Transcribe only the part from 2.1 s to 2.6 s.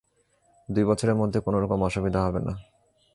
হবে না।